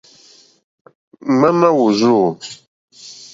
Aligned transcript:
Ŋwáná 1.37 1.69
wùrzû. 1.77 2.15